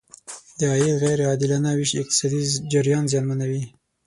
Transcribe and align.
د 0.57 0.59
عاید 0.71 0.95
غیر 1.03 1.19
عادلانه 1.29 1.71
ویش 1.75 1.91
اقتصادي 2.01 2.41
جریان 2.71 3.03
زیانمنوي. 3.11 3.63